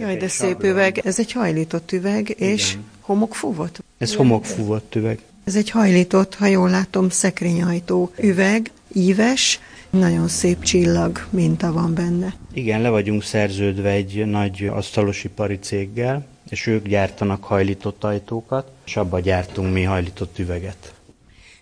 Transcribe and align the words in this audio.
Jaj, 0.00 0.16
de 0.16 0.28
szép 0.28 0.50
sablon. 0.50 0.70
üveg. 0.70 1.00
Ez 1.04 1.18
egy 1.18 1.32
hajlított 1.32 1.92
üveg, 1.92 2.28
Igen. 2.28 2.48
és 2.48 2.76
homokfúvott? 3.00 3.82
Ez 3.98 4.14
homokfúvott 4.14 4.94
üveg. 4.94 5.18
Ez 5.44 5.56
egy 5.56 5.70
hajlított, 5.70 6.34
ha 6.34 6.46
jól 6.46 6.70
látom, 6.70 7.08
szekrényhajtó 7.08 8.12
üveg, 8.20 8.70
íves, 8.92 9.60
nagyon 9.90 10.28
szép 10.28 10.62
csillag 10.62 11.26
minta 11.30 11.72
van 11.72 11.94
benne. 11.94 12.34
Igen, 12.52 12.80
le 12.80 12.88
vagyunk 12.88 13.22
szerződve 13.22 13.90
egy 13.90 14.26
nagy 14.26 14.70
asztalosipari 14.72 15.58
céggel, 15.58 16.26
és 16.48 16.66
ők 16.66 16.86
gyártanak 16.88 17.44
hajlított 17.44 18.04
ajtókat, 18.04 18.70
és 18.86 18.96
abba 18.96 19.20
gyártunk 19.20 19.72
mi 19.72 19.82
hajlított 19.82 20.38
üveget. 20.38 20.94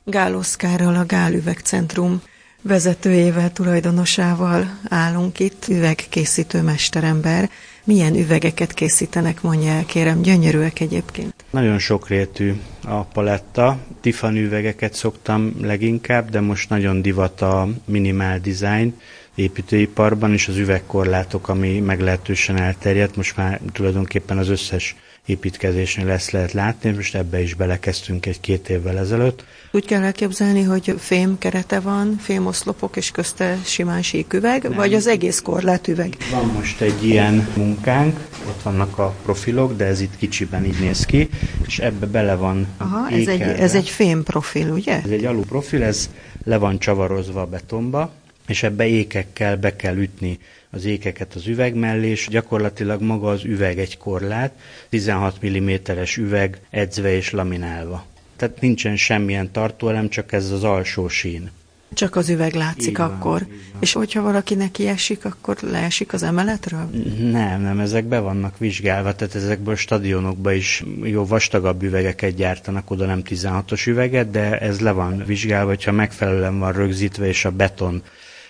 Gál 0.05 0.35
Oszkárral 0.35 0.95
a 0.95 1.07
Gál 1.07 1.33
Üvegcentrum 1.33 2.23
vezetőjével, 2.69 3.53
tulajdonosával 3.53 4.79
állunk 4.89 5.39
itt, 5.41 5.65
üvegkészítő 5.69 6.63
mesterember. 6.63 7.51
Milyen 7.85 8.15
üvegeket 8.15 8.73
készítenek, 8.73 9.43
mondja 9.43 9.71
el, 9.71 9.85
kérem, 9.85 10.23
gyönyörűek 10.23 10.81
egyébként. 10.81 11.35
Nagyon 11.51 11.79
sokrétű 11.79 12.55
a 12.85 13.05
paletta. 13.05 13.79
Tiffany 14.01 14.37
üvegeket 14.37 14.95
szoktam 14.95 15.55
leginkább, 15.61 16.31
de 16.31 16.41
most 16.41 16.69
nagyon 16.69 17.03
divat 17.03 17.41
a 17.41 17.69
minimál 17.85 18.39
design 18.39 18.95
építőiparban, 19.35 20.33
és 20.33 20.49
az 20.49 20.57
üvegkorlátok, 20.57 21.49
ami 21.49 21.81
meglehetősen 21.81 22.57
elterjedt. 22.57 23.17
Most 23.17 23.37
már 23.37 23.61
tulajdonképpen 23.73 24.39
az 24.39 24.49
összes 24.49 24.97
építkezésnél 25.29 26.07
lesz 26.07 26.31
lehet 26.31 26.53
látni, 26.53 26.91
most 26.91 27.15
ebbe 27.15 27.43
is 27.43 27.55
belekezdtünk 27.55 28.27
egy-két 28.27 28.69
évvel 28.69 28.99
ezelőtt. 28.99 29.45
Úgy 29.73 29.85
kell 29.85 30.03
elképzelni, 30.03 30.63
hogy 30.63 30.95
fém 30.99 31.39
kerete 31.39 31.81
van, 31.81 32.17
fémoszlopok 32.21 32.97
és 32.97 33.11
közte 33.11 33.59
simán 33.65 34.03
síküveg, 34.03 34.63
Nem. 34.63 34.73
vagy 34.73 34.95
az 34.95 35.07
egész 35.07 35.41
korlátüveg? 35.41 36.17
Van 36.31 36.47
most 36.47 36.81
egy 36.81 37.05
ilyen 37.05 37.49
munkánk, 37.57 38.27
ott 38.49 38.63
vannak 38.63 38.99
a 38.99 39.15
profilok, 39.23 39.77
de 39.77 39.85
ez 39.85 40.01
itt 40.01 40.17
kicsiben 40.17 40.65
így 40.65 40.81
néz 40.81 41.05
ki, 41.05 41.29
és 41.67 41.79
ebbe 41.79 42.07
bele 42.07 42.35
van 42.35 42.67
Aha, 42.77 43.09
ez 43.11 43.27
egy, 43.27 43.41
ez 43.41 43.75
egy 43.75 43.89
fém 43.89 44.23
profil, 44.23 44.71
ugye? 44.71 45.03
Ez 45.03 45.11
egy 45.11 45.25
alul 45.25 45.45
profil, 45.45 45.83
ez 45.83 46.11
le 46.45 46.57
van 46.57 46.79
csavarozva 46.79 47.41
a 47.41 47.47
betonba, 47.47 48.13
és 48.49 48.63
ebbe 48.63 48.87
ékekkel 48.87 49.57
be 49.57 49.77
kell 49.77 49.97
ütni 49.97 50.39
az 50.71 50.85
ékeket 50.85 51.35
az 51.35 51.47
üveg 51.47 51.75
mellé, 51.75 52.09
és 52.09 52.29
gyakorlatilag 52.31 53.03
maga 53.03 53.29
az 53.29 53.45
üveg 53.45 53.79
egy 53.79 53.97
korlát, 53.97 54.53
16 54.89 55.47
mm-es 55.47 56.17
üveg 56.17 56.61
edzve 56.71 57.13
és 57.17 57.31
laminálva. 57.31 58.07
Tehát 58.37 58.61
nincsen 58.61 58.97
semmilyen 58.97 59.53
tartóelem, 59.53 60.09
csak 60.09 60.33
ez 60.33 60.51
az 60.51 60.65
alsó 60.65 61.09
sín. 61.09 61.51
Csak 61.93 62.17
az 62.17 62.29
üveg 62.29 62.55
látszik 62.55 62.89
így 62.89 63.01
akkor. 63.01 63.39
Van, 63.41 63.81
És 63.81 63.93
hogyha 63.93 64.23
valaki 64.23 64.55
neki 64.55 64.87
esik, 64.87 65.25
akkor 65.25 65.57
leesik 65.61 66.13
az 66.13 66.23
emeletről? 66.23 66.91
Nem, 67.19 67.63
nem, 67.63 67.81
ezek 67.81 68.05
be 68.05 68.19
vannak 68.19 68.59
vizsgálva, 68.59 69.15
tehát 69.15 69.35
ezekből 69.35 69.77
stadionokban 69.77 70.55
is 70.55 70.85
jó 71.03 71.27
vastagabb 71.27 71.83
üvegeket 71.83 72.35
gyártanak, 72.35 72.91
oda 72.91 73.07
nem 73.07 73.23
16-os 73.25 73.87
üveget, 73.87 74.31
de 74.31 74.59
ez 74.59 74.81
le 74.81 74.91
van 74.91 75.23
vizsgálva, 75.27 75.69
hogyha 75.69 75.93
megfelelően 75.93 76.59
van 76.59 76.73
rögzítve, 76.73 77.27
és 77.27 77.45
a 77.45 77.51
beton 77.51 78.03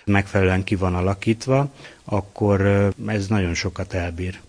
megfelelően 0.09 0.63
ki 0.63 0.75
van 0.75 0.95
alakítva, 0.95 1.71
akkor 2.05 2.61
ez 3.07 3.27
nagyon 3.27 3.53
sokat 3.53 3.93
elbír. 3.93 4.39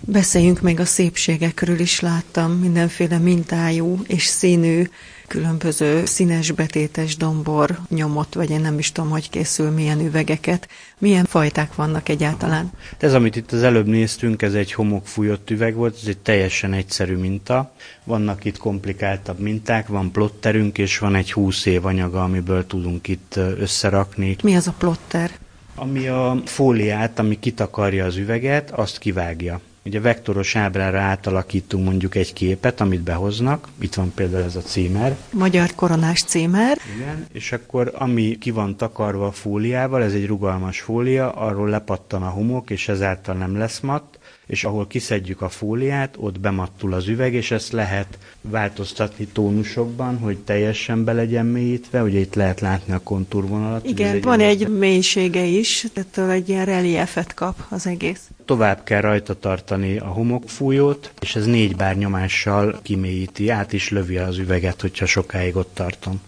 Beszéljünk 0.00 0.60
még 0.60 0.80
a 0.80 0.84
szépségekről 0.84 1.78
is 1.78 2.00
láttam, 2.00 2.52
mindenféle 2.52 3.18
mintájú 3.18 4.02
és 4.06 4.24
színű, 4.24 4.88
különböző 5.26 6.04
színes 6.04 6.50
betétes 6.50 7.16
dombor 7.16 7.78
nyomot, 7.88 8.34
vagy 8.34 8.50
én 8.50 8.60
nem 8.60 8.78
is 8.78 8.92
tudom, 8.92 9.10
hogy 9.10 9.30
készül, 9.30 9.70
milyen 9.70 10.00
üvegeket. 10.00 10.68
Milyen 10.98 11.24
fajták 11.24 11.74
vannak 11.74 12.08
egyáltalán? 12.08 12.70
Ez, 12.98 13.14
amit 13.14 13.36
itt 13.36 13.52
az 13.52 13.62
előbb 13.62 13.86
néztünk, 13.86 14.42
ez 14.42 14.54
egy 14.54 14.72
homokfújott 14.72 15.50
üveg 15.50 15.74
volt, 15.74 15.96
ez 16.02 16.08
egy 16.08 16.18
teljesen 16.18 16.72
egyszerű 16.72 17.16
minta. 17.16 17.72
Vannak 18.04 18.44
itt 18.44 18.58
komplikáltabb 18.58 19.38
minták, 19.38 19.86
van 19.86 20.12
plotterünk, 20.12 20.78
és 20.78 20.98
van 20.98 21.14
egy 21.14 21.32
20 21.32 21.66
év 21.66 21.84
anyaga, 21.84 22.22
amiből 22.22 22.66
tudunk 22.66 23.08
itt 23.08 23.36
összerakni. 23.36 24.36
Mi 24.42 24.56
az 24.56 24.66
a 24.66 24.74
plotter? 24.78 25.30
Ami 25.74 26.06
a 26.06 26.42
fóliát, 26.44 27.18
ami 27.18 27.38
kitakarja 27.38 28.04
az 28.04 28.16
üveget, 28.16 28.70
azt 28.70 28.98
kivágja. 28.98 29.60
Ugye 29.86 30.00
vektoros 30.00 30.56
ábrára 30.56 31.00
átalakítunk 31.00 31.84
mondjuk 31.84 32.14
egy 32.14 32.32
képet, 32.32 32.80
amit 32.80 33.00
behoznak, 33.00 33.68
itt 33.78 33.94
van 33.94 34.12
például 34.14 34.44
ez 34.44 34.56
a 34.56 34.60
címer. 34.60 35.16
Magyar 35.32 35.74
koronás 35.74 36.22
címer. 36.22 36.78
Igen, 36.96 37.26
és 37.32 37.52
akkor 37.52 37.92
ami 37.94 38.38
ki 38.40 38.50
van 38.50 38.76
takarva 38.76 39.26
a 39.26 39.32
fóliával, 39.32 40.02
ez 40.02 40.12
egy 40.12 40.26
rugalmas 40.26 40.80
fólia, 40.80 41.32
arról 41.32 41.68
lepattan 41.68 42.22
a 42.22 42.28
homok, 42.28 42.70
és 42.70 42.88
ezáltal 42.88 43.34
nem 43.34 43.56
lesz 43.58 43.80
matt, 43.80 44.18
és 44.46 44.64
ahol 44.64 44.86
kiszedjük 44.86 45.40
a 45.40 45.48
fóliát, 45.48 46.14
ott 46.18 46.40
bemattul 46.40 46.92
az 46.92 47.08
üveg, 47.08 47.34
és 47.34 47.50
ezt 47.50 47.72
lehet 47.72 48.18
változtatni 48.40 49.26
tónusokban, 49.26 50.18
hogy 50.18 50.38
teljesen 50.38 51.04
be 51.04 51.12
legyen 51.12 51.46
mélyítve, 51.46 52.02
ugye 52.02 52.18
itt 52.18 52.34
lehet 52.34 52.60
látni 52.60 52.92
a 52.92 53.00
kontúrvonalat. 53.02 53.86
Igen, 53.86 54.20
van 54.20 54.40
egy 54.40 54.68
mélysége 54.68 55.44
is, 55.44 55.86
tehát 55.92 56.30
egy 56.30 56.48
ilyen 56.48 56.64
reliefet 56.64 57.34
kap 57.34 57.56
az 57.68 57.86
egész. 57.86 58.30
Tovább 58.44 58.84
kell 58.84 59.00
rajta 59.00 59.38
tartani 59.38 59.98
a 59.98 60.06
homokfújót, 60.06 61.12
és 61.20 61.36
ez 61.36 61.46
négy 61.46 61.76
bár 61.76 61.96
nyomással 61.96 62.80
kimélyíti, 62.82 63.48
át 63.48 63.72
is 63.72 63.88
lövi 63.88 64.16
az 64.16 64.38
üveget, 64.38 64.80
hogyha 64.80 65.06
sokáig 65.06 65.56
ott 65.56 65.74
tartom. 65.74 66.20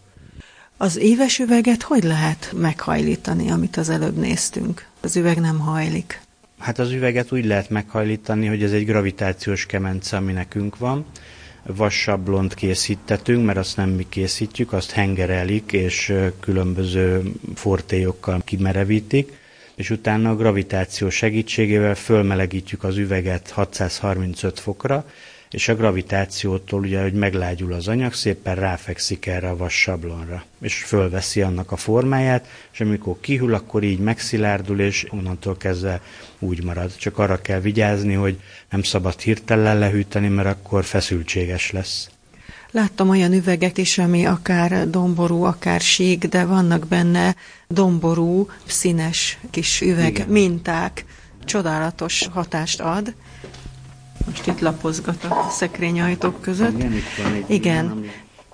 Az 0.76 0.96
éves 0.96 1.38
üveget 1.38 1.82
hogy 1.82 2.04
lehet 2.04 2.52
meghajlítani, 2.56 3.50
amit 3.50 3.76
az 3.76 3.88
előbb 3.88 4.16
néztünk? 4.16 4.86
Az 5.00 5.16
üveg 5.16 5.40
nem 5.40 5.58
hajlik. 5.58 6.20
Hát 6.58 6.78
az 6.78 6.90
üveget 6.90 7.32
úgy 7.32 7.44
lehet 7.44 7.70
meghajlítani, 7.70 8.46
hogy 8.46 8.62
ez 8.62 8.72
egy 8.72 8.84
gravitációs 8.84 9.66
kemence, 9.66 10.16
ami 10.16 10.32
nekünk 10.32 10.78
van. 10.78 11.04
Vassablont 11.62 12.54
készítetünk, 12.54 13.44
mert 13.44 13.58
azt 13.58 13.76
nem 13.76 13.90
mi 13.90 14.06
készítjük, 14.08 14.72
azt 14.72 14.90
hengerelik, 14.90 15.72
és 15.72 16.14
különböző 16.40 17.22
fortélyokkal 17.54 18.40
kimerevítik, 18.44 19.32
és 19.74 19.90
utána 19.90 20.30
a 20.30 20.36
gravitáció 20.36 21.08
segítségével 21.10 21.94
fölmelegítjük 21.94 22.84
az 22.84 22.96
üveget 22.96 23.50
635 23.50 24.60
fokra, 24.60 25.04
és 25.50 25.68
a 25.68 25.74
gravitációtól 25.74 26.80
ugye, 26.80 27.02
hogy 27.02 27.12
meglágyul 27.12 27.72
az 27.72 27.88
anyag, 27.88 28.12
szépen 28.12 28.54
ráfekszik 28.54 29.26
erre 29.26 29.48
a 29.48 29.56
vassablonra, 29.56 30.44
és 30.60 30.74
fölveszi 30.74 31.42
annak 31.42 31.72
a 31.72 31.76
formáját, 31.76 32.46
és 32.72 32.80
amikor 32.80 33.16
kihűl, 33.20 33.54
akkor 33.54 33.82
így 33.82 33.98
megszilárdul, 33.98 34.80
és 34.80 35.06
onnantól 35.10 35.56
kezdve 35.56 36.00
úgy 36.38 36.64
marad. 36.64 36.96
Csak 36.96 37.18
arra 37.18 37.40
kell 37.40 37.60
vigyázni, 37.60 38.14
hogy 38.14 38.40
nem 38.70 38.82
szabad 38.82 39.20
hirtelen 39.20 39.78
lehűteni, 39.78 40.28
mert 40.28 40.48
akkor 40.48 40.84
feszültséges 40.84 41.70
lesz. 41.70 42.10
Láttam 42.70 43.08
olyan 43.08 43.32
üveget 43.32 43.78
is, 43.78 43.98
ami 43.98 44.26
akár 44.26 44.90
domború, 44.90 45.42
akár 45.42 45.80
sík, 45.80 46.24
de 46.24 46.44
vannak 46.44 46.86
benne 46.86 47.36
domború, 47.68 48.48
színes 48.66 49.38
kis 49.50 49.80
üveg 49.80 50.10
Igen. 50.10 50.28
minták. 50.28 51.04
Csodálatos 51.44 52.26
hatást 52.32 52.80
ad. 52.80 53.14
Most 54.28 54.46
itt 54.46 54.60
lapozgat 54.60 55.24
a 55.24 55.46
szekrényajtók 55.50 56.40
között. 56.40 56.78
Igen, 56.78 56.92
itt 56.92 57.22
van 57.22 57.32
egy 57.32 57.44
Igen. 57.46 58.04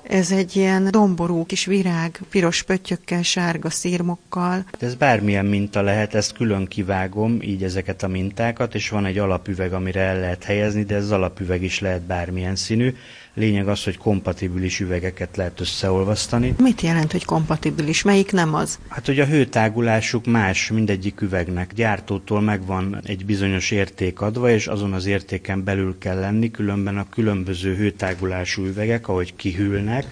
Ez 0.02 0.30
egy 0.30 0.56
ilyen 0.56 0.90
domború 0.90 1.46
kis 1.46 1.64
virág, 1.64 2.20
piros 2.30 2.62
pöttyökkel, 2.62 3.22
sárga 3.22 3.70
szírmokkal. 3.70 4.64
Ez 4.78 4.94
bármilyen 4.94 5.46
minta 5.46 5.82
lehet, 5.82 6.14
ezt 6.14 6.32
külön 6.32 6.66
kivágom, 6.66 7.38
így 7.42 7.62
ezeket 7.62 8.02
a 8.02 8.08
mintákat, 8.08 8.74
és 8.74 8.88
van 8.88 9.06
egy 9.06 9.18
alapüveg, 9.18 9.72
amire 9.72 10.00
el 10.00 10.20
lehet 10.20 10.44
helyezni, 10.44 10.82
de 10.82 10.94
ez 10.94 11.02
az 11.02 11.10
alapüveg 11.10 11.62
is 11.62 11.80
lehet 11.80 12.02
bármilyen 12.02 12.56
színű. 12.56 12.94
Lényeg 13.36 13.68
az, 13.68 13.84
hogy 13.84 13.96
kompatibilis 13.96 14.80
üvegeket 14.80 15.36
lehet 15.36 15.60
összeolvasztani. 15.60 16.54
Mit 16.58 16.80
jelent, 16.80 17.12
hogy 17.12 17.24
kompatibilis? 17.24 18.02
Melyik 18.02 18.32
nem 18.32 18.54
az? 18.54 18.78
Hát, 18.88 19.06
hogy 19.06 19.20
a 19.20 19.26
hőtágulásuk 19.26 20.26
más 20.26 20.70
mindegyik 20.70 21.20
üvegnek. 21.20 21.72
Gyártótól 21.72 22.40
megvan 22.40 23.00
egy 23.04 23.24
bizonyos 23.24 23.70
érték 23.70 24.20
adva, 24.20 24.50
és 24.50 24.66
azon 24.66 24.92
az 24.92 25.06
értéken 25.06 25.64
belül 25.64 25.98
kell 25.98 26.18
lenni, 26.18 26.50
különben 26.50 26.98
a 26.98 27.08
különböző 27.08 27.74
hőtágulású 27.74 28.64
üvegek, 28.64 29.08
ahogy 29.08 29.36
kihűlnek, 29.36 30.06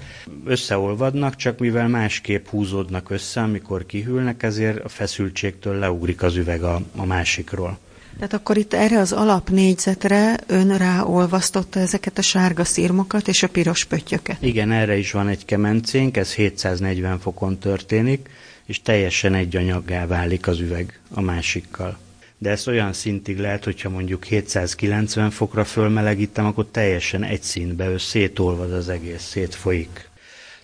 összeolvadnak, 0.44 1.36
csak 1.36 1.58
mivel 1.58 1.88
másképp 1.88 2.46
húzódnak 2.46 3.10
össze, 3.10 3.40
amikor 3.40 3.86
kihűlnek, 3.86 4.42
ezért 4.42 4.84
a 4.84 4.88
feszültségtől 4.88 5.78
leugrik 5.78 6.22
az 6.22 6.36
üveg 6.36 6.62
a, 6.62 6.80
a 6.96 7.04
másikról. 7.04 7.78
Tehát 8.14 8.32
akkor 8.32 8.56
itt 8.56 8.74
erre 8.74 8.98
az 8.98 9.12
alapnégyzetre 9.12 10.36
ön 10.46 10.76
ráolvasztotta 10.76 11.80
ezeket 11.80 12.18
a 12.18 12.22
sárga 12.22 12.64
szírmokat 12.64 13.28
és 13.28 13.42
a 13.42 13.48
piros 13.48 13.84
pöttyöket. 13.84 14.36
Igen, 14.40 14.72
erre 14.72 14.96
is 14.96 15.12
van 15.12 15.28
egy 15.28 15.44
kemencénk, 15.44 16.16
ez 16.16 16.32
740 16.32 17.18
fokon 17.18 17.58
történik, 17.58 18.28
és 18.66 18.82
teljesen 18.82 19.34
egy 19.34 19.56
anyaggá 19.56 20.06
válik 20.06 20.46
az 20.46 20.60
üveg 20.60 21.00
a 21.10 21.20
másikkal. 21.20 21.98
De 22.38 22.50
ez 22.50 22.68
olyan 22.68 22.92
szintig 22.92 23.38
lehet, 23.38 23.64
hogyha 23.64 23.88
mondjuk 23.88 24.24
790 24.24 25.30
fokra 25.30 25.64
fölmelegítem, 25.64 26.46
akkor 26.46 26.66
teljesen 26.70 27.24
egy 27.24 27.42
színbe 27.42 27.88
ő 27.88 27.98
szétolvad 27.98 28.72
az 28.72 28.88
egész, 28.88 29.22
szétfolyik. 29.22 30.10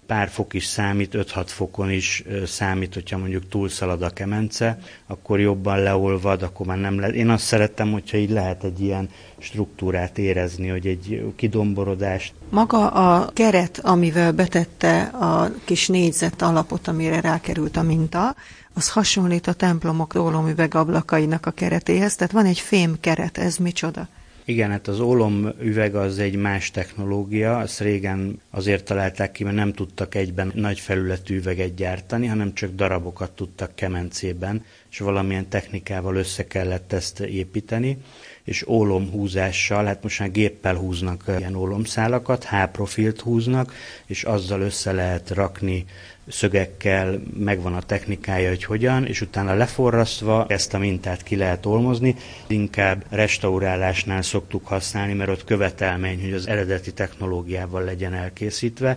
Pár 0.09 0.29
fok 0.29 0.55
is 0.55 0.65
számít, 0.65 1.15
5-6 1.17 1.45
fokon 1.47 1.91
is 1.91 2.25
számít, 2.47 2.95
hogyha 2.95 3.19
mondjuk 3.19 3.49
túlszalad 3.49 4.03
a 4.03 4.11
kemence, 4.11 4.79
akkor 5.07 5.41
jobban 5.41 5.83
leolvad, 5.83 6.43
akkor 6.43 6.67
már 6.67 6.79
nem 6.79 7.01
lehet. 7.01 7.15
Én 7.15 7.29
azt 7.29 7.45
szerettem, 7.45 7.93
hogyha 7.93 8.17
így 8.17 8.31
lehet 8.31 8.65
egy 8.65 8.81
ilyen 8.81 9.09
struktúrát 9.39 10.19
érezni, 10.19 10.69
hogy 10.69 10.87
egy 10.87 11.33
kidomborodást. 11.37 12.33
Maga 12.51 12.89
a 12.89 13.31
keret, 13.33 13.79
amivel 13.83 14.33
betette 14.33 15.01
a 15.03 15.51
kis 15.65 15.89
négyzet 15.89 16.43
alapot, 16.43 16.89
amire 16.89 17.21
rákerült 17.21 17.77
a 17.77 17.83
minta, 17.83 18.35
az 18.75 18.91
hasonlít 18.91 19.47
a 19.47 19.53
templomok 19.53 20.15
ólomüveg 20.15 20.75
ablakainak 20.75 21.47
a 21.47 21.51
keretéhez, 21.51 22.17
tehát 22.17 22.33
van 22.33 22.47
egy 22.47 22.61
fém 22.61 22.97
keret, 23.01 23.39
ez 23.39 23.57
micsoda? 23.57 24.09
Igen, 24.49 24.71
hát 24.71 24.89
az 24.89 25.01
ólom 25.01 25.53
üveg 25.61 25.95
az 25.95 26.19
egy 26.19 26.37
más 26.37 26.71
technológia, 26.71 27.59
azt 27.59 27.81
régen 27.81 28.41
azért 28.51 28.85
találták 28.85 29.33
ki, 29.33 29.45
mert 29.45 29.57
nem 29.57 29.73
tudtak 29.73 30.15
egyben 30.15 30.53
nagy 30.55 30.81
felületű 30.81 31.37
üveget 31.37 31.75
gyártani, 31.75 32.27
hanem 32.27 32.55
csak 32.55 32.75
darabokat 32.75 33.31
tudtak 33.31 33.75
kemencében, 33.75 34.65
és 34.91 34.99
valamilyen 34.99 35.49
technikával 35.49 36.17
össze 36.17 36.47
kellett 36.47 36.93
ezt 36.93 37.21
építeni, 37.21 37.99
és 38.45 38.69
ólomhúzással, 38.69 39.85
hát 39.85 40.03
most 40.03 40.19
már 40.19 40.31
géppel 40.31 40.75
húznak 40.75 41.25
ilyen 41.39 41.55
ólomszálakat, 41.55 42.45
H-profilt 42.45 43.21
húznak, 43.21 43.73
és 44.07 44.25
azzal 44.25 44.61
össze 44.61 44.93
lehet 44.93 45.31
rakni 45.31 45.85
szögekkel, 46.31 47.21
megvan 47.39 47.75
a 47.75 47.83
technikája, 47.83 48.49
hogy 48.49 48.65
hogyan, 48.65 49.07
és 49.07 49.21
utána 49.21 49.55
leforrasztva 49.55 50.47
ezt 50.49 50.75
a 50.75 50.79
mintát 50.79 51.23
ki 51.23 51.37
lehet 51.37 51.67
olmozni. 51.67 52.15
Inkább 52.47 53.05
restaurálásnál 53.11 54.23
szoktuk 54.23 54.67
használni, 54.67 55.13
mert 55.13 55.31
ott 55.31 55.45
követelmény, 55.45 56.21
hogy 56.23 56.33
az 56.33 56.49
eredeti 56.49 56.93
technológiával 56.93 57.85
legyen 57.85 58.15
elkészítve 58.15 58.97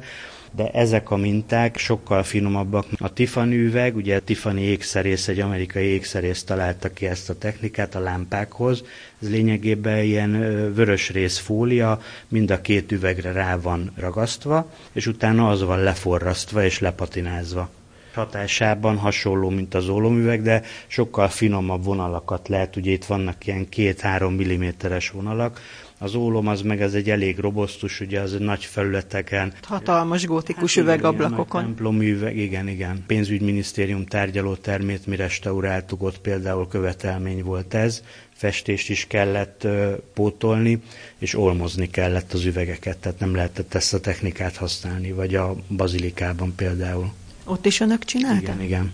de 0.55 0.69
ezek 0.71 1.11
a 1.11 1.15
minták 1.15 1.77
sokkal 1.77 2.23
finomabbak. 2.23 2.85
A 2.97 3.13
Tiffany 3.13 3.53
üveg, 3.53 3.95
ugye 3.95 4.19
Tiffany 4.19 4.57
ékszerész, 4.57 5.27
egy 5.27 5.39
amerikai 5.39 5.85
ékszerész 5.85 6.43
találta 6.43 6.93
ki 6.93 7.07
ezt 7.07 7.29
a 7.29 7.37
technikát 7.37 7.95
a 7.95 7.99
lámpákhoz. 7.99 8.83
Ez 9.21 9.29
lényegében 9.29 10.03
ilyen 10.03 10.31
vörös 10.73 11.09
rész 11.09 11.37
fólia, 11.37 12.01
mind 12.27 12.51
a 12.51 12.61
két 12.61 12.91
üvegre 12.91 13.31
rá 13.31 13.57
van 13.57 13.91
ragasztva, 13.95 14.71
és 14.91 15.07
utána 15.07 15.49
az 15.49 15.63
van 15.63 15.79
leforrasztva 15.79 16.63
és 16.63 16.79
lepatinázva 16.79 17.69
hatásában 18.13 18.97
hasonló, 18.97 19.49
mint 19.49 19.73
az 19.73 19.89
ólomüveg, 19.89 20.41
de 20.41 20.61
sokkal 20.87 21.27
finomabb 21.27 21.83
vonalakat 21.83 22.47
lehet, 22.47 22.75
ugye 22.75 22.91
itt 22.91 23.05
vannak 23.05 23.47
ilyen 23.47 23.69
két-három 23.69 24.33
milliméteres 24.33 25.09
vonalak, 25.09 25.59
az 26.01 26.15
ólom 26.15 26.47
az 26.47 26.61
meg 26.61 26.81
az 26.81 26.95
egy 26.95 27.09
elég 27.09 27.39
robosztus, 27.39 27.99
ugye 27.99 28.19
az 28.19 28.35
nagy 28.39 28.65
felületeken. 28.65 29.53
Hatalmas 29.61 30.25
gótikus 30.25 30.75
hát, 30.75 30.83
üvegablakokon. 30.83 31.61
Templomi 31.61 32.11
üveg, 32.11 32.37
igen, 32.37 32.67
igen. 32.67 33.03
Pénzügyminisztérium 33.07 34.05
tárgyaló 34.05 34.55
termét 34.55 35.05
mi 35.05 35.15
restauráltuk, 35.15 36.03
ott 36.03 36.19
például 36.19 36.67
követelmény 36.67 37.43
volt 37.43 37.73
ez, 37.73 38.03
festést 38.33 38.89
is 38.89 39.07
kellett 39.07 39.61
uh, 39.63 39.91
pótolni, 40.13 40.81
és 41.17 41.35
olmozni 41.35 41.89
kellett 41.89 42.33
az 42.33 42.45
üvegeket, 42.45 42.97
tehát 42.97 43.19
nem 43.19 43.35
lehetett 43.35 43.73
ezt 43.73 43.93
a 43.93 43.99
technikát 43.99 44.55
használni, 44.55 45.11
vagy 45.11 45.35
a 45.35 45.55
bazilikában 45.67 46.55
például. 46.55 47.11
Ott 47.43 47.65
is 47.65 47.79
önök 47.79 48.03
csinálták? 48.03 48.41
Igen, 48.41 48.61
igen. 48.61 48.91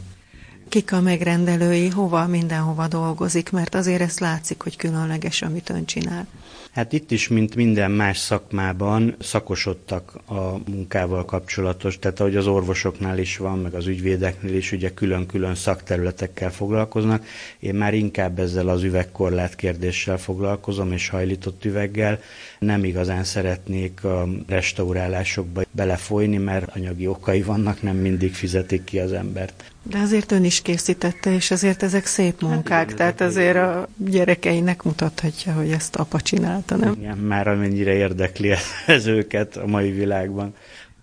Kik 0.70 0.92
a 0.92 1.02
megrendelői, 1.02 1.90
hova, 1.90 2.28
mindenhova 2.28 2.88
dolgozik, 2.88 3.52
mert 3.52 3.76
azért 3.76 4.02
ezt 4.02 4.20
látszik, 4.20 4.62
hogy 4.62 4.76
különleges, 4.76 5.42
amit 5.42 5.70
ön 5.70 5.86
csinál. 5.86 6.28
Hát 6.72 6.94
itt 6.94 7.12
is, 7.12 7.28
mint 7.28 7.56
minden 7.56 7.92
más 7.92 8.18
szakmában, 8.18 9.16
szakosodtak 9.20 10.14
a 10.26 10.70
munkával 10.70 11.26
kapcsolatos, 11.26 12.00
tehát 12.00 12.20
ahogy 12.20 12.36
az 12.36 12.48
orvosoknál 12.48 13.18
is 13.18 13.38
van, 13.38 13.60
meg 13.60 13.74
az 13.74 13.88
ügyvédeknél 13.88 14.56
is, 14.56 14.72
ugye 14.72 14.94
külön-külön 14.94 15.56
szakterületekkel 15.56 16.52
foglalkoznak. 16.52 17.26
Én 17.60 17.76
már 17.76 17.94
inkább 17.94 18.40
ezzel 18.40 18.68
az 18.68 18.84
üvegkorlát 18.84 19.56
kérdéssel 19.56 20.18
foglalkozom, 20.18 20.92
és 20.92 21.10
hajlított 21.10 21.66
üveggel. 21.66 22.20
Nem 22.60 22.84
igazán 22.84 23.24
szeretnék 23.24 24.04
a 24.04 24.28
restaurálásokba 24.48 25.62
belefolyni, 25.72 26.38
mert 26.38 26.76
anyagi 26.76 27.08
okai 27.08 27.42
vannak, 27.42 27.82
nem 27.82 27.96
mindig 27.96 28.34
fizetik 28.34 28.84
ki 28.84 29.00
az 29.00 29.12
embert. 29.12 29.72
De 29.90 29.98
azért 29.98 30.32
ön 30.32 30.44
is 30.44 30.57
készítette, 30.62 31.34
és 31.34 31.52
azért 31.52 31.84
ezek 31.84 32.06
szép 32.06 32.42
hát 32.42 32.50
munkák, 32.50 32.72
hát 32.72 32.84
igen, 32.84 32.98
tehát 32.98 33.22
azért 33.22 33.58
a 33.58 33.88
gyerekeinek 33.98 34.84
mutathatja, 34.84 35.54
hogy 35.54 35.72
ezt 35.72 35.96
apa 35.96 36.22
csinálta, 36.22 36.76
nem? 36.76 36.94
Igen, 37.00 37.18
már 37.18 37.48
amennyire 37.48 37.94
érdekli 37.94 38.54
ez 38.86 39.06
őket 39.06 39.56
a 39.56 39.68
mai 39.68 39.92
világban. 39.92 40.56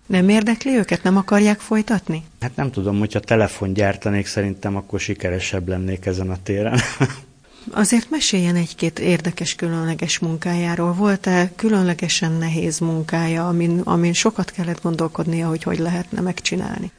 Nem 0.05 0.29
érdekli 0.29 0.75
őket? 0.75 1.03
Nem 1.03 1.17
akarják 1.17 1.59
folytatni? 1.59 2.23
Hát 2.39 2.55
nem 2.55 2.71
tudom, 2.71 2.99
hogyha 2.99 3.19
telefon 3.19 3.73
gyártanék, 3.73 4.25
szerintem 4.25 4.75
akkor 4.75 4.99
sikeresebb 4.99 5.67
lennék 5.67 6.05
ezen 6.05 6.29
a 6.29 6.37
téren. 6.43 6.79
Azért 7.71 8.09
meséljen 8.09 8.55
egy-két 8.55 8.99
érdekes, 8.99 9.55
különleges 9.55 10.19
munkájáról. 10.19 10.93
Volt-e 10.93 11.51
különlegesen 11.55 12.31
nehéz 12.31 12.79
munkája, 12.79 13.47
amin, 13.47 13.79
amin 13.79 14.13
sokat 14.13 14.51
kellett 14.51 14.81
gondolkodnia, 14.81 15.47
hogy 15.47 15.63
hogy 15.63 15.79
lehetne 15.79 16.21
megcsinálni? 16.21 16.91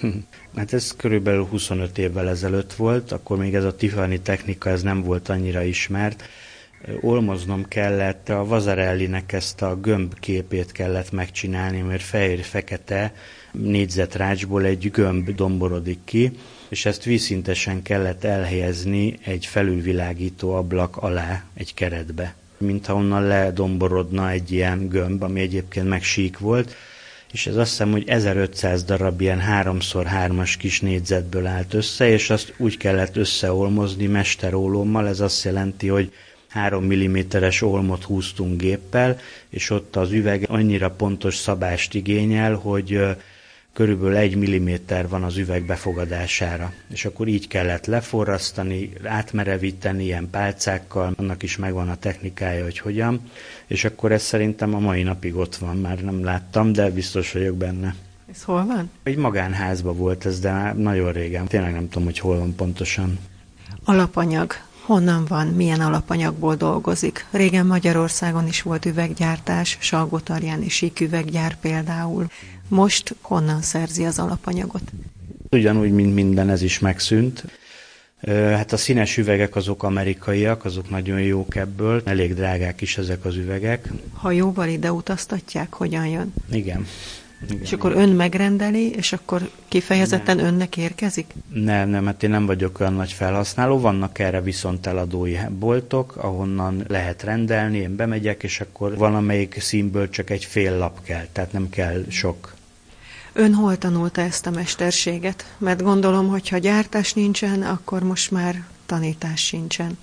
Hát 0.56 0.72
ez 0.72 0.94
körülbelül 0.96 1.44
25 1.44 1.98
évvel 1.98 2.28
ezelőtt 2.28 2.72
volt, 2.72 3.12
akkor 3.12 3.38
még 3.38 3.54
ez 3.54 3.64
a 3.64 3.76
Tiffany 3.76 4.22
technika 4.22 4.70
ez 4.70 4.82
nem 4.82 5.02
volt 5.02 5.28
annyira 5.28 5.62
ismert. 5.62 6.24
Olmoznom 7.00 7.68
kellett, 7.68 8.28
a 8.28 8.44
Vazarellinek 8.44 9.32
ezt 9.32 9.62
a 9.62 9.76
gömb 9.76 10.18
képét 10.20 10.72
kellett 10.72 11.12
megcsinálni, 11.12 11.80
mert 11.80 12.02
fehér-fekete 12.02 13.14
négyzetrácsból 13.52 14.64
egy 14.64 14.90
gömb 14.90 15.34
domborodik 15.34 15.98
ki, 16.04 16.32
és 16.68 16.86
ezt 16.86 17.04
vízszintesen 17.04 17.82
kellett 17.82 18.24
elhelyezni 18.24 19.18
egy 19.24 19.46
felülvilágító 19.46 20.54
ablak 20.54 20.96
alá, 20.96 21.44
egy 21.54 21.74
keretbe. 21.74 22.34
Mintha 22.58 22.94
onnan 22.94 23.26
ledomborodna 23.26 24.30
egy 24.30 24.52
ilyen 24.52 24.88
gömb, 24.88 25.22
ami 25.22 25.40
egyébként 25.40 25.88
meg 25.88 26.02
sík 26.02 26.38
volt, 26.38 26.74
és 27.32 27.46
ez 27.46 27.56
azt 27.56 27.70
hiszem, 27.70 27.90
hogy 27.90 28.08
1500 28.08 28.84
darab 28.84 29.20
ilyen 29.20 29.42
3x3-as 29.50 30.54
kis 30.58 30.80
négyzetből 30.80 31.46
állt 31.46 31.74
össze, 31.74 32.08
és 32.08 32.30
azt 32.30 32.54
úgy 32.56 32.76
kellett 32.76 33.16
összeolmozni 33.16 34.06
mesterólommal, 34.06 35.08
ez 35.08 35.20
azt 35.20 35.44
jelenti, 35.44 35.88
hogy 35.88 36.12
3 36.48 36.84
mm-es 36.84 37.62
olmot 37.62 38.04
húztunk 38.04 38.60
géppel, 38.60 39.18
és 39.48 39.70
ott 39.70 39.96
az 39.96 40.10
üveg 40.10 40.46
annyira 40.48 40.90
pontos 40.90 41.36
szabást 41.36 41.94
igényel, 41.94 42.54
hogy 42.54 43.00
körülbelül 43.72 44.16
egy 44.16 44.36
milliméter 44.36 45.08
van 45.08 45.22
az 45.22 45.36
üveg 45.36 45.64
befogadására. 45.64 46.72
És 46.88 47.04
akkor 47.04 47.28
így 47.28 47.48
kellett 47.48 47.86
leforrasztani, 47.86 48.92
átmerevíteni 49.04 50.04
ilyen 50.04 50.30
pálcákkal, 50.30 51.14
annak 51.16 51.42
is 51.42 51.56
megvan 51.56 51.88
a 51.88 51.96
technikája, 51.96 52.62
hogy 52.62 52.78
hogyan, 52.78 53.20
és 53.66 53.84
akkor 53.84 54.12
ez 54.12 54.22
szerintem 54.22 54.74
a 54.74 54.78
mai 54.78 55.02
napig 55.02 55.36
ott 55.36 55.56
van, 55.56 55.76
már 55.76 55.98
nem 55.98 56.24
láttam, 56.24 56.72
de 56.72 56.90
biztos 56.90 57.32
vagyok 57.32 57.56
benne. 57.56 57.94
Ez 58.34 58.42
hol 58.42 58.64
van? 58.64 58.90
Egy 59.02 59.16
magánházba 59.16 59.92
volt 59.92 60.26
ez, 60.26 60.40
de 60.40 60.72
nagyon 60.72 61.12
régen. 61.12 61.46
Tényleg 61.46 61.72
nem 61.72 61.88
tudom, 61.88 62.04
hogy 62.04 62.18
hol 62.18 62.38
van 62.38 62.54
pontosan. 62.54 63.18
Alapanyag. 63.84 64.52
Honnan 64.84 65.24
van, 65.24 65.46
milyen 65.46 65.80
alapanyagból 65.80 66.54
dolgozik? 66.54 67.26
Régen 67.30 67.66
Magyarországon 67.66 68.46
is 68.46 68.62
volt 68.62 68.86
üveggyártás, 68.86 69.76
Salgotarján 69.80 70.62
és 70.62 70.74
síküveggyár 70.74 71.56
például. 71.60 72.26
Most 72.70 73.14
honnan 73.20 73.62
szerzi 73.62 74.04
az 74.04 74.18
alapanyagot? 74.18 74.82
Ugyanúgy, 75.50 75.92
mint 75.92 76.14
minden, 76.14 76.50
ez 76.50 76.62
is 76.62 76.78
megszűnt. 76.78 77.44
Hát 78.28 78.72
a 78.72 78.76
színes 78.76 79.16
üvegek 79.16 79.56
azok 79.56 79.82
amerikaiak, 79.82 80.64
azok 80.64 80.90
nagyon 80.90 81.20
jók 81.20 81.56
ebből, 81.56 82.02
elég 82.04 82.34
drágák 82.34 82.80
is 82.80 82.98
ezek 82.98 83.24
az 83.24 83.36
üvegek. 83.36 83.88
Ha 84.12 84.30
jóval 84.30 84.68
ide 84.68 84.92
utaztatják, 84.92 85.72
hogyan 85.72 86.06
jön? 86.06 86.34
Igen. 86.52 86.86
Igen, 87.48 87.62
és 87.62 87.72
akkor 87.72 87.92
ön 87.92 88.08
megrendeli, 88.08 88.90
és 88.90 89.12
akkor 89.12 89.50
kifejezetten 89.68 90.36
nem. 90.36 90.46
önnek 90.46 90.76
érkezik? 90.76 91.34
Nem, 91.52 91.88
nem, 91.88 92.06
hát 92.06 92.22
én 92.22 92.30
nem 92.30 92.46
vagyok 92.46 92.80
olyan 92.80 92.92
nagy 92.92 93.12
felhasználó. 93.12 93.80
Vannak 93.80 94.18
erre 94.18 94.40
viszont 94.40 94.86
eladói 94.86 95.36
boltok, 95.58 96.16
ahonnan 96.16 96.84
lehet 96.88 97.22
rendelni, 97.22 97.78
én 97.78 97.96
bemegyek, 97.96 98.42
és 98.42 98.60
akkor 98.60 98.96
valamelyik 98.96 99.60
színből 99.60 100.08
csak 100.08 100.30
egy 100.30 100.44
fél 100.44 100.76
lap 100.78 101.02
kell, 101.02 101.26
tehát 101.32 101.52
nem 101.52 101.70
kell 101.70 102.04
sok. 102.08 102.54
Ön 103.32 103.54
hol 103.54 103.78
tanulta 103.78 104.20
ezt 104.20 104.46
a 104.46 104.50
mesterséget? 104.50 105.54
Mert 105.58 105.82
gondolom, 105.82 106.28
hogy 106.28 106.48
ha 106.48 106.58
gyártás 106.58 107.12
nincsen, 107.12 107.62
akkor 107.62 108.02
most 108.02 108.30
már 108.30 108.64
tanítás 108.86 109.44
sincsen. 109.44 109.98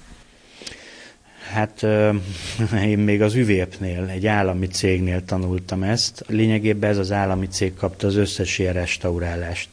Hát 1.53 1.83
én 2.91 2.99
még 2.99 3.21
az 3.21 3.35
üvépnél, 3.35 4.03
egy 4.03 4.27
állami 4.27 4.67
cégnél 4.67 5.25
tanultam 5.25 5.83
ezt. 5.83 6.23
Lényegében 6.27 6.89
ez 6.89 6.97
az 6.97 7.11
állami 7.11 7.47
cég 7.47 7.73
kapta 7.73 8.07
az 8.07 8.15
összes 8.15 8.59
ilyen 8.59 8.73
restaurálást. 8.73 9.69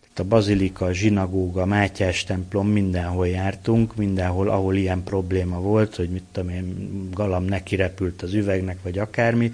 Tehát 0.00 0.18
a 0.18 0.24
bazilika, 0.36 0.84
a 0.84 0.92
zsinagóga, 0.92 1.62
a 1.62 1.66
Mátyás 1.66 2.24
templom, 2.24 2.68
mindenhol 2.68 3.28
jártunk, 3.28 3.96
mindenhol, 3.96 4.48
ahol 4.48 4.76
ilyen 4.76 5.02
probléma 5.02 5.60
volt, 5.60 5.96
hogy 5.96 6.08
mit 6.08 6.24
tudom 6.32 6.48
én, 6.48 7.08
galam 7.14 7.44
neki 7.44 7.76
repült 7.76 8.22
az 8.22 8.34
üvegnek, 8.34 8.78
vagy 8.82 8.98
akármi, 8.98 9.50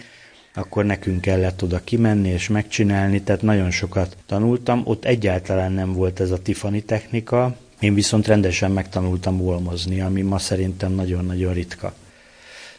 akkor 0.55 0.85
nekünk 0.85 1.21
kellett 1.21 1.63
oda 1.63 1.81
kimenni 1.85 2.29
és 2.29 2.49
megcsinálni, 2.49 3.23
tehát 3.23 3.43
nagyon 3.43 3.71
sokat 3.71 4.17
tanultam. 4.27 4.83
Ott 4.85 5.05
egyáltalán 5.05 5.73
nem 5.73 5.93
volt 5.93 6.21
ez 6.21 6.31
a 6.31 6.43
Tiffany 6.43 6.85
technika, 6.85 7.57
én 7.81 7.95
viszont 7.95 8.27
rendesen 8.27 8.71
megtanultam 8.71 9.39
volmozni, 9.39 10.01
ami 10.01 10.23
ma 10.23 10.39
szerintem 10.39 10.93
nagyon-nagyon 10.93 11.53
ritka. 11.53 11.95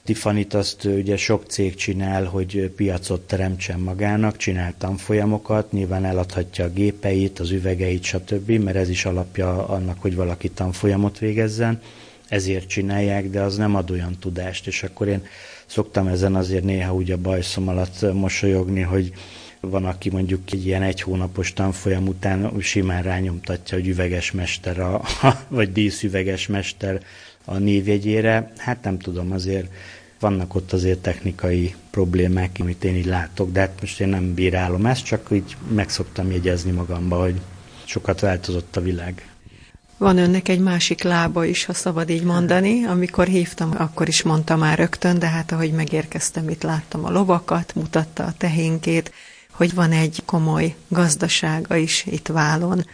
Tiffany-t 0.04 0.54
azt 0.54 0.84
ugye 0.84 1.18
sok 1.18 1.44
cég 1.48 1.76
csinál, 1.76 2.24
hogy 2.26 2.72
piacot 2.76 3.22
teremtsen 3.22 3.80
magának, 3.80 4.38
csináltam 4.38 4.98
folyamokat, 4.98 5.72
nyilván 5.72 6.06
eladhatja 6.06 6.66
a 6.66 6.70
gépeit, 6.70 7.40
az 7.40 7.52
üvegeit, 7.52 8.04
stb., 8.04 8.50
mert 8.52 8.78
ez 8.78 8.90
is 8.90 9.06
alapja 9.06 9.68
annak, 9.68 10.02
hogy 10.02 10.16
valaki 10.16 10.50
tanfolyamot 10.50 11.20
végezzen, 11.20 11.82
ezért 12.28 12.68
csinálják, 12.68 13.30
de 13.30 13.42
az 13.42 13.58
nem 13.58 13.76
ad 13.76 13.92
olyan 13.92 14.18
tudást, 14.20 14.68
és 14.68 14.84
akkor 14.84 15.08
én 15.08 15.26
szoktam 15.66 16.08
ezen 16.08 16.36
azért 16.36 16.64
néha 16.64 16.94
úgy 16.94 17.12
a 17.12 17.18
bajszom 17.18 17.68
alatt 17.68 18.14
mosolyogni, 18.14 18.82
hogy 18.82 19.14
van, 19.60 19.86
aki 19.86 20.10
mondjuk 20.10 20.52
egy 20.52 20.66
ilyen 20.66 20.82
egy 20.82 21.02
hónapos 21.02 21.54
tanfolyam 21.54 22.08
után 22.08 22.52
simán 22.60 23.04
rányomtatja, 23.04 23.78
hogy 23.78 23.88
üveges 23.88 24.32
mester, 24.32 24.80
a, 24.80 25.02
vagy 25.48 25.72
díszüveges 25.72 26.48
mester 26.48 27.02
a 27.46 27.58
névjegyére. 27.58 28.52
Hát 28.58 28.84
nem 28.84 29.00
tudom, 29.00 29.32
azért 29.32 29.68
vannak 30.20 30.56
ott 30.56 30.74
azért 30.74 31.00
technikai 31.00 31.76
problémák, 31.90 32.58
amit 32.60 32.84
én 32.84 32.96
így 32.96 33.06
látok, 33.06 33.52
de 33.52 33.60
hát 33.60 33.82
most 33.82 34.00
én 34.00 34.08
nem 34.08 34.34
bírálom 34.34 34.86
ezt, 34.86 35.06
csak 35.06 35.28
így 35.32 35.56
meg 35.74 35.90
szoktam 35.90 36.32
jegyezni 36.32 36.72
magamba, 36.72 37.22
hogy 37.22 37.42
sokat 37.86 38.20
változott 38.20 38.76
a 38.76 38.82
világ. 38.82 39.35
Van 39.98 40.18
önnek 40.18 40.48
egy 40.48 40.60
másik 40.60 41.04
lába 41.04 41.46
is, 41.46 41.66
ha 41.66 41.74
szabad 41.74 42.10
így 42.10 42.24
mondani. 42.24 42.84
Amikor 42.84 43.28
hívtam, 43.28 43.72
akkor 43.78 44.08
is 44.08 44.24
mondta 44.24 44.56
már 44.56 44.78
rögtön, 44.78 45.20
de 45.20 45.28
hát 45.28 45.52
ahogy 45.52 45.72
megérkeztem, 45.72 46.50
itt 46.50 46.64
láttam 46.64 47.06
a 47.06 47.12
lovakat, 47.12 47.76
mutatta 47.76 48.24
a 48.24 48.34
tehénkét, 48.38 49.12
hogy 49.52 49.74
van 49.74 49.92
egy 49.92 50.22
komoly 50.26 50.76
gazdasága 50.88 51.76
is 51.76 52.06
itt 52.06 52.28
Válon. 52.28 52.86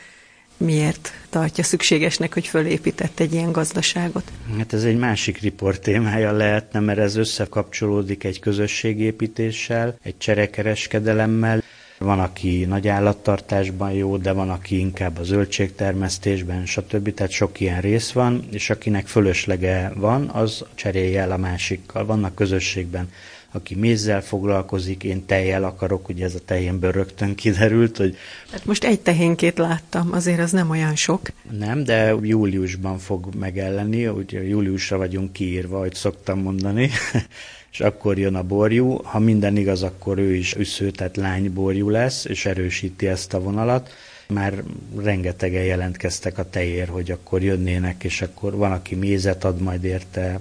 Miért 0.57 1.11
tartja 1.29 1.63
szükségesnek, 1.63 2.33
hogy 2.33 2.47
fölépített 2.47 3.19
egy 3.19 3.33
ilyen 3.33 3.51
gazdaságot? 3.51 4.31
Hát 4.57 4.73
ez 4.73 4.83
egy 4.83 4.97
másik 4.97 5.39
riport 5.39 5.81
témája 5.81 6.31
lehetne, 6.31 6.79
mert 6.79 6.99
ez 6.99 7.15
összekapcsolódik 7.15 8.23
egy 8.23 8.39
közösségépítéssel, 8.39 9.97
egy 10.03 10.17
cserekereskedelemmel, 10.17 11.63
van, 12.01 12.19
aki 12.19 12.65
nagy 12.65 12.87
állattartásban 12.87 13.91
jó, 13.91 14.17
de 14.17 14.31
van, 14.31 14.49
aki 14.49 14.79
inkább 14.79 15.17
a 15.17 15.23
zöldségtermesztésben, 15.23 16.65
stb. 16.65 17.13
Tehát 17.13 17.31
sok 17.31 17.59
ilyen 17.59 17.81
rész 17.81 18.11
van, 18.11 18.43
és 18.51 18.69
akinek 18.69 19.07
fölöslege 19.07 19.91
van, 19.95 20.29
az 20.29 20.65
cserélje 20.75 21.21
el 21.21 21.31
a 21.31 21.37
másikkal. 21.37 22.05
Vannak 22.05 22.35
közösségben 22.35 23.09
aki 23.51 23.75
mézzel 23.75 24.21
foglalkozik, 24.21 25.03
én 25.03 25.25
tejjel 25.25 25.63
akarok, 25.63 26.09
ugye 26.09 26.25
ez 26.25 26.35
a 26.35 26.39
tejénből 26.45 26.91
rögtön 26.91 27.35
kiderült, 27.35 27.97
hogy... 27.97 28.17
Hát 28.51 28.65
most 28.65 28.83
egy 28.83 28.99
tehénkét 28.99 29.57
láttam, 29.57 30.09
azért 30.11 30.39
az 30.39 30.51
nem 30.51 30.69
olyan 30.69 30.95
sok. 30.95 31.21
Nem, 31.57 31.83
de 31.83 32.15
júliusban 32.21 32.97
fog 32.97 33.35
megelleni, 33.35 34.07
ugye 34.07 34.47
júliusra 34.47 34.97
vagyunk 34.97 35.33
kiírva, 35.33 35.79
hogy 35.79 35.93
szoktam 35.93 36.39
mondani, 36.39 36.89
és 37.71 37.79
akkor 37.79 38.17
jön 38.17 38.35
a 38.35 38.43
borjú. 38.43 39.01
Ha 39.03 39.19
minden 39.19 39.57
igaz, 39.57 39.83
akkor 39.83 40.17
ő 40.17 40.35
is 40.35 40.55
üsző, 40.55 40.91
tehát 40.91 41.17
lányborjú 41.17 41.89
lesz, 41.89 42.25
és 42.25 42.45
erősíti 42.45 43.07
ezt 43.07 43.33
a 43.33 43.41
vonalat 43.41 43.89
már 44.27 44.63
rengetegen 44.97 45.63
jelentkeztek 45.63 46.37
a 46.37 46.49
tejér, 46.49 46.87
hogy 46.87 47.11
akkor 47.11 47.43
jönnének, 47.43 48.03
és 48.03 48.21
akkor 48.21 48.55
van, 48.55 48.71
aki 48.71 48.95
mézet 48.95 49.43
ad 49.43 49.61
majd 49.61 49.83
érte, 49.83 50.39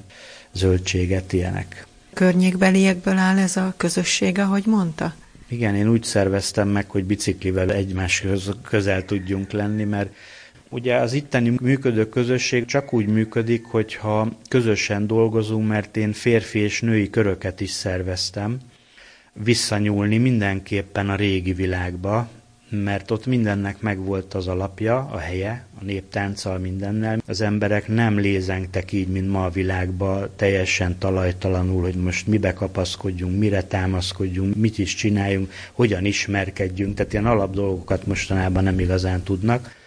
zöldséget, 0.52 1.32
ilyenek 1.32 1.86
környékbeliekből 2.12 3.16
áll 3.16 3.38
ez 3.38 3.56
a 3.56 3.74
közösség, 3.76 4.38
ahogy 4.38 4.66
mondta? 4.66 5.14
Igen, 5.48 5.74
én 5.74 5.88
úgy 5.88 6.02
szerveztem 6.02 6.68
meg, 6.68 6.90
hogy 6.90 7.04
biciklivel 7.04 7.72
egymáshoz 7.72 8.50
közel 8.62 9.04
tudjunk 9.04 9.52
lenni, 9.52 9.84
mert 9.84 10.10
Ugye 10.72 10.96
az 10.96 11.12
itteni 11.12 11.54
működő 11.62 12.08
közösség 12.08 12.64
csak 12.64 12.92
úgy 12.92 13.06
működik, 13.06 13.64
hogyha 13.64 14.28
közösen 14.48 15.06
dolgozunk, 15.06 15.68
mert 15.68 15.96
én 15.96 16.12
férfi 16.12 16.58
és 16.58 16.80
női 16.80 17.10
köröket 17.10 17.60
is 17.60 17.70
szerveztem, 17.70 18.58
visszanyúlni 19.32 20.18
mindenképpen 20.18 21.10
a 21.10 21.14
régi 21.14 21.52
világba, 21.52 22.28
mert 22.70 23.10
ott 23.10 23.26
mindennek 23.26 23.80
megvolt 23.80 24.34
az 24.34 24.46
alapja, 24.46 25.08
a 25.12 25.18
helye, 25.18 25.66
a 25.80 25.84
néptánccal 25.84 26.58
mindennel. 26.58 27.22
Az 27.26 27.40
emberek 27.40 27.88
nem 27.88 28.18
lézengtek 28.18 28.92
így, 28.92 29.08
mint 29.08 29.30
ma 29.30 29.44
a 29.44 29.50
világban, 29.50 30.28
teljesen 30.36 30.98
talajtalanul, 30.98 31.82
hogy 31.82 31.94
most 31.94 32.26
mibe 32.26 32.52
kapaszkodjunk, 32.52 33.38
mire 33.38 33.62
támaszkodjunk, 33.62 34.56
mit 34.56 34.78
is 34.78 34.94
csináljunk, 34.94 35.52
hogyan 35.72 36.04
ismerkedjünk, 36.04 36.94
tehát 36.94 37.12
ilyen 37.12 37.26
alap 37.26 37.54
dolgokat 37.54 38.06
mostanában 38.06 38.64
nem 38.64 38.78
igazán 38.78 39.22
tudnak. 39.22 39.78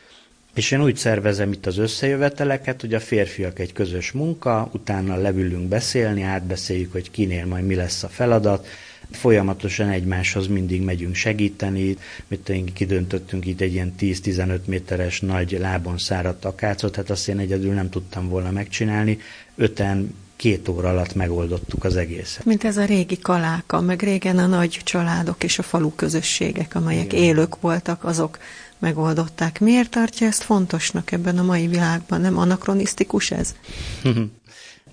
És 0.54 0.72
én 0.72 0.84
úgy 0.84 0.96
szervezem 0.96 1.52
itt 1.52 1.66
az 1.66 1.78
összejöveteleket, 1.78 2.82
hogy 2.82 2.94
a 2.94 3.00
férfiak 3.00 3.60
egy 3.60 3.74
közös 3.74 4.12
munka, 4.12 4.70
utána 4.74 5.16
leülünk 5.16 5.68
beszélni, 5.68 6.22
átbeszéljük, 6.22 6.92
hogy 6.92 7.12
kinél 7.12 7.46
majd 7.46 7.66
mi 7.66 7.76
lesz 7.76 8.04
a 8.04 8.08
feladat, 8.08 8.68
Folyamatosan 9.16 9.90
egymáshoz 9.90 10.48
mindig 10.48 10.82
megyünk 10.82 11.16
segíteni, 11.16 11.98
mit 12.28 12.52
kidöntöttünk 12.74 13.46
itt 13.46 13.62
egy 13.62 13.74
ilyen 13.74 13.94
10-15 14.00 14.60
méteres 14.66 15.22
nagy 15.22 15.58
lábon 15.60 15.98
száradt 15.98 16.46
akácot, 16.46 16.96
hát 16.96 17.10
azt 17.10 17.28
én 17.28 17.40
egyedül 17.40 17.74
nem 17.74 17.90
tudtam 17.90 18.30
volna 18.30 18.52
megcsinálni. 18.52 19.20
Öten 19.56 20.16
két 20.36 20.68
óra 20.68 20.90
alatt 20.90 21.16
megoldottuk 21.16 21.84
az 21.84 21.96
egészet. 21.96 22.46
Mint 22.46 22.64
ez 22.64 22.78
a 22.78 22.86
régi 22.86 23.20
kaláka, 23.20 23.82
meg 23.82 24.02
régen 24.02 24.38
a 24.38 24.48
nagy 24.48 24.80
családok 24.84 25.44
és 25.44 25.60
a 25.60 25.64
falu 25.64 25.92
közösségek, 25.96 26.76
amelyek 26.76 27.14
Igen. 27.14 27.24
élők 27.24 27.62
voltak, 27.62 28.04
azok 28.04 28.38
megoldották. 28.80 29.60
Miért 29.60 29.90
tartja 29.90 30.28
ezt 30.28 30.44
fontosnak 30.44 31.12
ebben 31.12 31.38
a 31.38 31.44
mai 31.44 31.68
világban? 31.68 32.22
Nem 32.22 32.38
anakronisztikus 32.38 33.32
ez? 33.32 33.56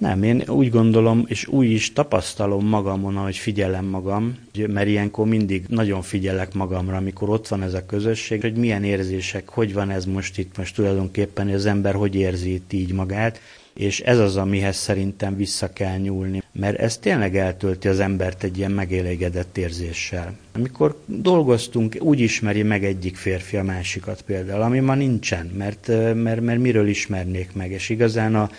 Nem, 0.01 0.23
én 0.23 0.43
úgy 0.47 0.71
gondolom, 0.71 1.25
és 1.27 1.47
úgy 1.47 1.71
is 1.71 1.93
tapasztalom 1.93 2.67
magamon, 2.67 3.15
hogy 3.15 3.37
figyelem 3.37 3.85
magam, 3.85 4.37
mert 4.67 4.89
ilyenkor 4.89 5.27
mindig 5.27 5.65
nagyon 5.69 6.03
figyelek 6.03 6.55
magamra, 6.55 6.97
amikor 6.97 7.29
ott 7.29 7.49
van 7.49 7.63
ez 7.63 7.75
a 7.75 7.87
közösség, 7.87 8.41
hogy 8.41 8.55
milyen 8.55 8.85
érzések, 8.85 9.49
hogy 9.49 9.73
van 9.73 9.91
ez 9.91 10.05
most 10.05 10.39
itt, 10.39 10.57
most 10.57 10.75
tulajdonképpen, 10.75 11.49
az 11.49 11.67
ember 11.67 11.95
hogy 11.95 12.15
érzi 12.15 12.53
itt 12.53 12.73
így 12.73 12.93
magát, 12.93 13.41
és 13.75 14.01
ez 14.01 14.19
az, 14.19 14.37
amihez 14.37 14.77
szerintem 14.77 15.37
vissza 15.37 15.73
kell 15.73 15.97
nyúlni, 15.97 16.43
mert 16.53 16.79
ez 16.79 16.99
tényleg 16.99 17.37
eltölti 17.37 17.89
az 17.89 18.01
embert 18.01 18.43
egy 18.43 18.59
ilyen 18.59 18.71
megélégedett 18.71 19.59
érzéssel. 19.59 20.37
Amikor 20.53 21.03
dolgoztunk, 21.07 21.97
úgy 21.99 22.21
ismeri 22.21 22.63
meg 22.63 22.85
egyik 22.85 23.17
férfi 23.17 23.57
a 23.57 23.63
másikat 23.63 24.23
például, 24.23 24.63
ami 24.63 24.79
ma 24.79 24.95
nincsen, 24.95 25.47
mert, 25.47 25.87
mert, 26.15 26.41
mert 26.41 26.61
miről 26.61 26.89
ismernék 26.89 27.53
meg, 27.53 27.71
és 27.71 27.89
igazán 27.89 28.35
a 28.35 28.51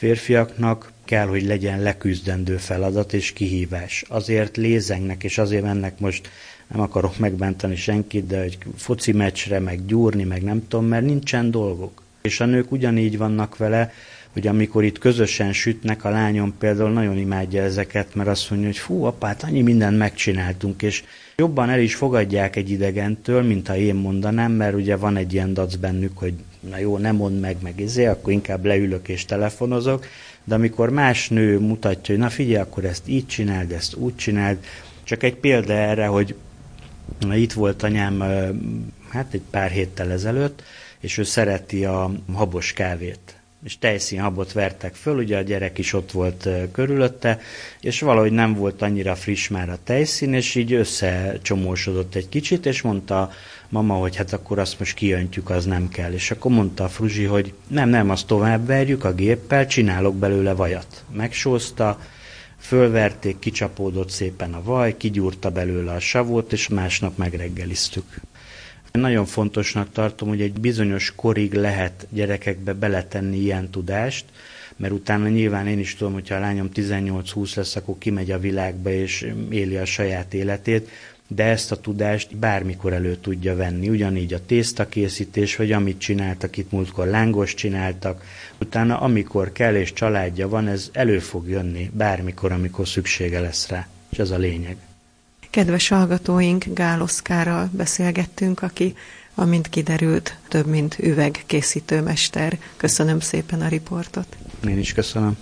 férfiaknak 0.00 0.92
kell, 1.04 1.26
hogy 1.26 1.42
legyen 1.42 1.80
leküzdendő 1.80 2.56
feladat 2.56 3.12
és 3.12 3.32
kihívás. 3.32 4.04
Azért 4.08 4.56
lézengnek, 4.56 5.24
és 5.24 5.38
azért 5.38 5.62
mennek 5.62 5.98
most, 5.98 6.28
nem 6.68 6.80
akarok 6.80 7.18
megbántani 7.18 7.76
senkit, 7.76 8.26
de 8.26 8.40
hogy 8.40 8.58
foci 8.76 9.12
meccsre, 9.12 9.58
meg 9.58 9.86
gyúrni, 9.86 10.24
meg 10.24 10.42
nem 10.42 10.68
tudom, 10.68 10.86
mert 10.86 11.04
nincsen 11.04 11.50
dolgok. 11.50 12.02
És 12.22 12.40
a 12.40 12.44
nők 12.44 12.72
ugyanígy 12.72 13.18
vannak 13.18 13.56
vele, 13.56 13.92
hogy 14.32 14.46
amikor 14.46 14.84
itt 14.84 14.98
közösen 14.98 15.52
sütnek, 15.52 16.04
a 16.04 16.10
lányom 16.10 16.54
például 16.58 16.90
nagyon 16.90 17.18
imádja 17.18 17.62
ezeket, 17.62 18.14
mert 18.14 18.28
azt 18.28 18.50
mondja, 18.50 18.68
hogy 18.68 18.78
fú, 18.78 19.04
apát, 19.04 19.42
annyi 19.42 19.62
mindent 19.62 19.98
megcsináltunk, 19.98 20.82
és 20.82 21.04
jobban 21.36 21.70
el 21.70 21.80
is 21.80 21.94
fogadják 21.94 22.56
egy 22.56 22.70
idegentől, 22.70 23.42
mint 23.42 23.68
ha 23.68 23.76
én 23.76 23.94
mondanám, 23.94 24.52
mert 24.52 24.74
ugye 24.74 24.96
van 24.96 25.16
egy 25.16 25.32
ilyen 25.32 25.54
dac 25.54 25.74
bennük, 25.74 26.18
hogy 26.18 26.34
na 26.70 26.78
jó, 26.78 26.98
nem 26.98 27.16
mond 27.16 27.40
meg, 27.40 27.56
meg 27.62 27.80
izé, 27.80 28.06
akkor 28.06 28.32
inkább 28.32 28.64
leülök 28.64 29.08
és 29.08 29.24
telefonozok, 29.24 30.06
de 30.44 30.54
amikor 30.54 30.90
más 30.90 31.28
nő 31.28 31.58
mutatja, 31.58 32.14
hogy 32.14 32.24
na 32.24 32.30
figyelj, 32.30 32.62
akkor 32.62 32.84
ezt 32.84 33.08
így 33.08 33.26
csináld, 33.26 33.72
ezt 33.72 33.94
úgy 33.94 34.16
csináld, 34.16 34.58
csak 35.02 35.22
egy 35.22 35.34
példa 35.34 35.72
erre, 35.72 36.06
hogy 36.06 36.34
na, 37.20 37.34
itt 37.34 37.52
volt 37.52 37.82
anyám 37.82 38.18
hát 39.08 39.34
egy 39.34 39.42
pár 39.50 39.70
héttel 39.70 40.10
ezelőtt, 40.10 40.62
és 41.00 41.18
ő 41.18 41.22
szereti 41.22 41.84
a 41.84 42.10
habos 42.32 42.72
kávét 42.72 43.39
és 43.64 43.78
tejszínhabot 43.78 44.52
vertek 44.52 44.94
föl, 44.94 45.16
ugye 45.16 45.36
a 45.36 45.42
gyerek 45.42 45.78
is 45.78 45.92
ott 45.92 46.10
volt 46.10 46.48
körülötte, 46.72 47.40
és 47.80 48.00
valahogy 48.00 48.32
nem 48.32 48.54
volt 48.54 48.82
annyira 48.82 49.14
friss 49.14 49.48
már 49.48 49.70
a 49.70 49.78
tejszín, 49.84 50.34
és 50.34 50.54
így 50.54 50.72
összecsomósodott 50.72 52.14
egy 52.14 52.28
kicsit, 52.28 52.66
és 52.66 52.82
mondta 52.82 53.30
mama, 53.68 53.94
hogy 53.94 54.16
hát 54.16 54.32
akkor 54.32 54.58
azt 54.58 54.78
most 54.78 54.94
kiöntjük, 54.94 55.50
az 55.50 55.64
nem 55.64 55.88
kell. 55.88 56.12
És 56.12 56.30
akkor 56.30 56.50
mondta 56.50 56.84
a 56.84 56.88
Fruzsi, 56.88 57.24
hogy 57.24 57.52
nem, 57.66 57.88
nem, 57.88 58.10
azt 58.10 58.26
tovább 58.26 58.66
verjük 58.66 59.04
a 59.04 59.14
géppel, 59.14 59.66
csinálok 59.66 60.16
belőle 60.16 60.52
vajat. 60.52 61.04
Megsózta, 61.12 62.00
fölverték, 62.58 63.38
kicsapódott 63.38 64.10
szépen 64.10 64.54
a 64.54 64.62
vaj, 64.62 64.96
kigyúrta 64.96 65.50
belőle 65.50 65.92
a 65.92 66.00
savót, 66.00 66.52
és 66.52 66.68
másnap 66.68 67.16
megreggeliztük. 67.16 68.20
Nagyon 68.92 69.26
fontosnak 69.26 69.92
tartom, 69.92 70.28
hogy 70.28 70.40
egy 70.40 70.60
bizonyos 70.60 71.12
korig 71.16 71.54
lehet 71.54 72.06
gyerekekbe 72.10 72.72
beletenni 72.72 73.36
ilyen 73.36 73.70
tudást, 73.70 74.24
mert 74.76 74.92
utána 74.92 75.28
nyilván 75.28 75.66
én 75.66 75.78
is 75.78 75.94
tudom, 75.94 76.12
hogyha 76.12 76.34
a 76.34 76.40
lányom 76.40 76.70
18-20 76.74 77.56
lesz, 77.56 77.76
akkor 77.76 77.98
kimegy 77.98 78.30
a 78.30 78.38
világba 78.38 78.90
és 78.90 79.32
éli 79.50 79.76
a 79.76 79.84
saját 79.84 80.34
életét, 80.34 80.90
de 81.26 81.44
ezt 81.44 81.72
a 81.72 81.80
tudást 81.80 82.36
bármikor 82.36 82.92
elő 82.92 83.16
tudja 83.16 83.56
venni. 83.56 83.88
Ugyanígy 83.88 84.34
a 84.34 84.46
tésztakészítés, 84.46 85.56
vagy 85.56 85.72
amit 85.72 85.98
csináltak, 85.98 86.56
itt 86.56 86.70
múltkor 86.70 87.06
lángos 87.06 87.54
csináltak, 87.54 88.24
utána 88.60 89.00
amikor 89.00 89.52
kell 89.52 89.74
és 89.74 89.92
családja 89.92 90.48
van, 90.48 90.68
ez 90.68 90.90
elő 90.92 91.18
fog 91.18 91.48
jönni 91.48 91.90
bármikor, 91.94 92.52
amikor 92.52 92.88
szüksége 92.88 93.40
lesz 93.40 93.68
rá. 93.68 93.88
És 94.10 94.18
ez 94.18 94.30
a 94.30 94.38
lényeg. 94.38 94.76
Kedves 95.50 95.88
hallgatóink, 95.88 96.64
Gál 96.74 97.00
beszélgettünk, 97.72 98.62
aki, 98.62 98.94
amint 99.34 99.68
kiderült, 99.68 100.36
több 100.48 100.66
mint 100.66 100.98
üvegkészítőmester. 100.98 102.58
Köszönöm 102.76 103.20
szépen 103.20 103.60
a 103.60 103.68
riportot. 103.68 104.36
Én 104.68 104.78
is 104.78 104.92
köszönöm. 104.92 105.38